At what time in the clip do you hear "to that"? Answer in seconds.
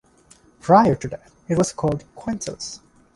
0.95-1.31